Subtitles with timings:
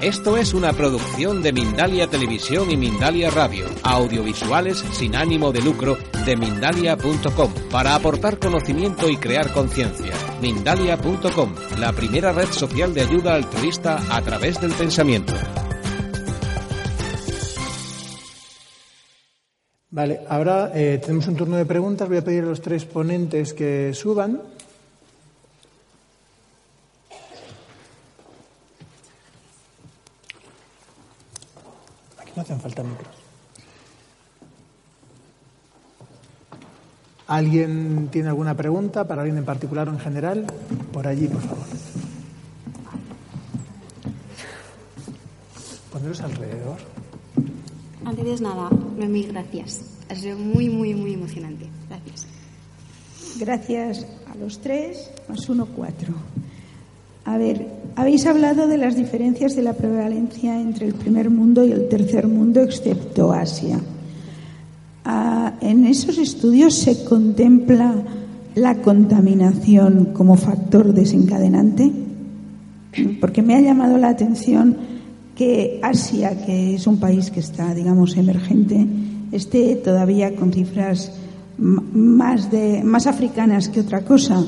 [0.00, 5.98] Esto es una producción de Mindalia Televisión y Mindalia Radio, audiovisuales sin ánimo de lucro
[6.24, 10.12] de mindalia.com, para aportar conocimiento y crear conciencia.
[10.40, 15.34] Mindalia.com, la primera red social de ayuda altruista a través del pensamiento.
[19.90, 22.08] Vale, ahora eh, tenemos un turno de preguntas.
[22.08, 24.40] Voy a pedir a los tres ponentes que suban.
[32.18, 33.08] Aquí no hacen falta micros.
[37.28, 40.46] ¿Alguien tiene alguna pregunta para alguien en particular o en general?
[40.92, 41.64] Por allí, por favor.
[45.92, 46.78] Poneros alrededor.
[48.06, 49.82] Antes de nada, Noemí, gracias.
[50.08, 51.66] Ha sido muy, muy, muy emocionante.
[51.90, 52.26] Gracias.
[53.38, 56.14] Gracias a los tres, más uno, cuatro.
[57.26, 61.72] A ver, habéis hablado de las diferencias de la prevalencia entre el primer mundo y
[61.72, 63.78] el tercer mundo, excepto Asia.
[65.04, 65.37] Ah,
[65.68, 67.94] ¿En esos estudios se contempla
[68.54, 71.92] la contaminación como factor desencadenante?
[73.20, 74.78] Porque me ha llamado la atención
[75.36, 78.86] que Asia, que es un país que está, digamos, emergente,
[79.30, 81.12] esté todavía con cifras
[81.58, 84.42] más, de, más africanas que otra cosa.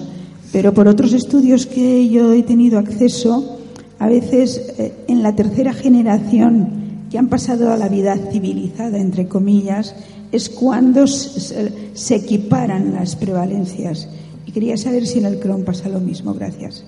[0.53, 3.59] Pero por otros estudios que yo he tenido acceso,
[3.99, 6.80] a veces eh, en la tercera generación
[7.11, 9.97] que han pasado a la vida civilizada, entre comillas,
[10.31, 14.09] es cuando se, equiparan las prevalencias.
[14.47, 16.33] Y quería saber si en el Cron pasa lo mismo.
[16.35, 16.85] Gracias.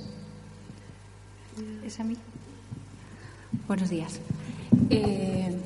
[1.84, 2.16] ¿Es a mí?
[3.66, 4.20] Buenos días.
[4.90, 5.56] Eh,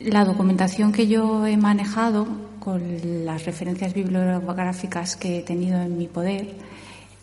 [0.00, 2.26] la documentación que yo he manejado
[2.60, 6.48] con las referencias bibliográficas que he tenido en mi poder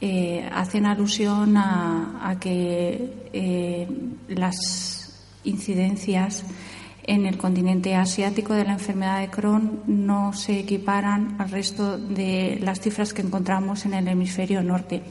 [0.01, 3.87] eh, hacen alusión a, que eh,
[4.29, 6.43] las incidencias
[7.03, 12.59] en el continente asiático de la enfermedad de Crohn no se equiparan al resto de
[12.61, 15.01] las cifras que encontramos en el hemisferio norte.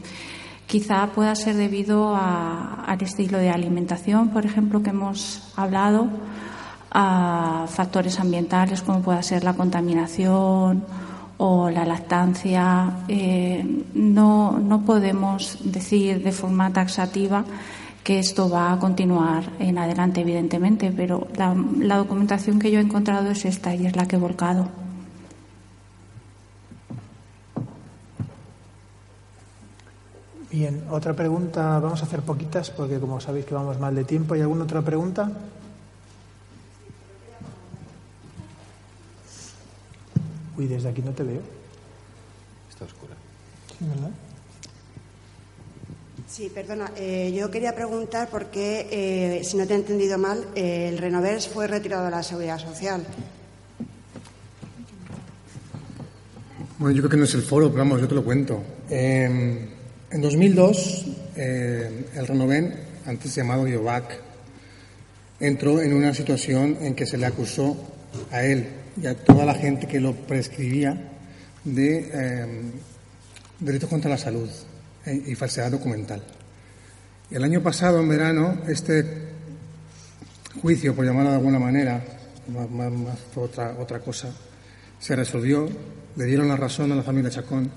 [0.65, 6.07] Quizá pueda ser debido a- al estilo de alimentación, por ejemplo, que hemos hablado,
[6.91, 10.83] a factores ambientales como pueda ser la contaminación
[11.39, 12.99] o la lactancia.
[13.07, 13.63] Eh,
[13.93, 17.43] no, no podemos decir de forma taxativa
[18.03, 22.83] que esto va a continuar en adelante, evidentemente, pero la, la documentación que yo he
[22.83, 24.67] encontrado es esta y es la que he volcado.
[30.51, 31.79] Bien, otra pregunta.
[31.79, 34.33] Vamos a hacer poquitas porque, como sabéis, que vamos mal de tiempo.
[34.33, 35.31] ¿Hay alguna otra pregunta?
[40.59, 41.41] Uy, desde aquí no te veo.
[42.69, 43.13] Está oscura.
[43.79, 44.11] Sí, ¿verdad?
[46.27, 46.91] Sí, perdona.
[46.97, 50.97] eh, yo quería preguntar por qué, eh, si no te he entendido mal, eh, el
[50.97, 53.03] Renovers fue retirado de la Seguridad Social.
[56.77, 58.61] Bueno, yo creo que no es el foro, pero vamos, yo te lo cuento.
[58.89, 59.69] Eh,
[60.11, 61.05] en 2002,
[61.37, 62.73] eh, el Renoven,
[63.05, 64.19] antes llamado Biovac,
[65.39, 67.77] entró en una situación en que se le acusó
[68.31, 68.67] a él
[69.01, 70.97] y a toda la gente que lo prescribía
[71.63, 72.61] de eh,
[73.59, 74.49] delitos contra la salud
[75.05, 76.23] eh, y falsedad documental.
[77.31, 79.05] El año pasado, en verano, este
[80.61, 82.03] juicio, por llamarlo de alguna manera,
[82.49, 84.33] más, otra, otra cosa,
[84.99, 85.69] se resolvió,
[86.15, 87.71] le dieron la razón a la familia Chacón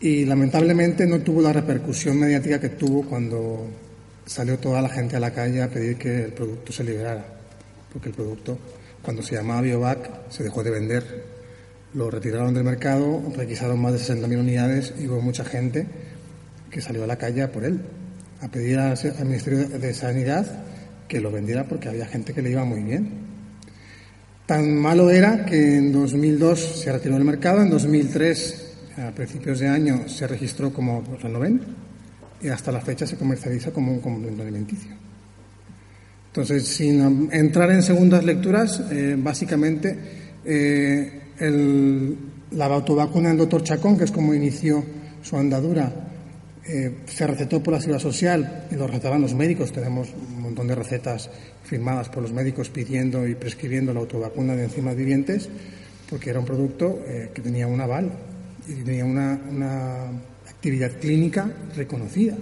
[0.00, 3.66] y lamentablemente no tuvo la repercusión mediática que tuvo cuando
[4.24, 7.24] salió toda la gente a la calle a pedir que el producto se liberara,
[7.92, 8.58] porque el producto,
[9.02, 11.24] cuando se llamaba Biovac, se dejó de vender,
[11.94, 15.86] lo retiraron del mercado, requisaron más de 60.000 unidades y hubo mucha gente
[16.70, 17.80] que salió a la calle por él,
[18.40, 20.46] a pedir al Ministerio de Sanidad
[21.08, 23.26] que lo vendiera porque había gente que le iba muy bien.
[24.44, 29.68] Tan malo era que en 2002 se retiró del mercado, en 2003, a principios de
[29.68, 31.60] año, se registró como Renoven
[32.40, 35.05] y hasta la fecha se comercializa como un complemento alimenticio.
[36.36, 39.96] Entonces, sin entrar en segundas lecturas, eh, básicamente
[40.44, 41.22] eh,
[42.50, 44.84] la autovacuna del doctor Chacón, que es como inició
[45.22, 45.90] su andadura
[46.68, 49.72] eh, se recetó por la seguridad social y lo recetaban los médicos.
[49.72, 51.30] Tenemos un montón de recetas
[51.64, 55.48] firmadas por los médicos pidiendo y prescribiendo la autovacuna de enzimas vivientes
[56.10, 57.02] porque era un producto
[57.32, 58.10] que tenía un aval
[58.68, 60.10] y tenía una,
[60.46, 62.36] actividad clínica reconocida.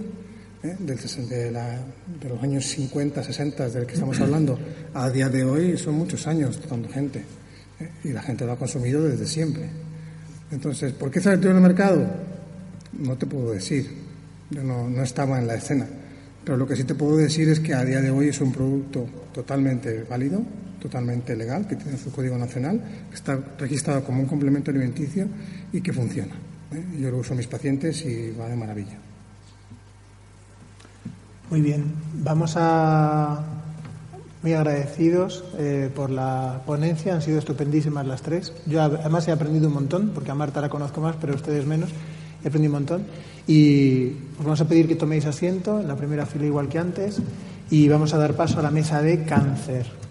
[0.65, 0.77] ¿Eh?
[0.79, 4.57] de, los años 50, 60, del que estamos hablando,
[4.93, 7.23] a día de hoy son muchos años tratando gente.
[8.03, 9.69] Y la gente lo ha consumido desde siempre.
[10.51, 12.05] Entonces, ¿por qué se en el mercado?
[12.93, 14.05] No te puedo decir
[14.49, 15.87] yo no, no estaba en la escena.
[16.43, 18.51] Pero lo que sí te puedo decir es que a día de hoy es un
[18.51, 20.43] producto totalmente válido,
[20.79, 22.79] totalmente legal, que tiene su código nacional,
[23.09, 25.27] que está registrado como un complemento alimenticio
[25.73, 26.35] y que funciona.
[26.71, 26.99] ¿eh?
[27.01, 29.04] Yo lo uso a mis pacientes y va de maravilla.
[31.49, 31.93] Muy bien,
[32.23, 33.39] vamos a
[34.41, 38.51] muy agradecidos eh, por la ponencia, han sido estupendísimas las tres.
[38.65, 41.89] Yo además he aprendido un montón, porque a Marta la conozco más, pero ustedes menos.
[42.43, 43.03] He aprendido un montón.
[43.47, 44.09] Y
[44.39, 47.21] os vamos a pedir que toméis asiento en la primera fila igual que antes
[47.69, 50.04] y vamos a dar paso a la mesa de cáncer.